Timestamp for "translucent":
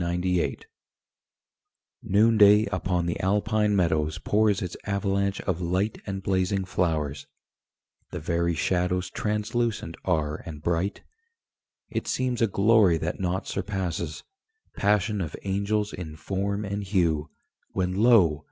9.11-9.93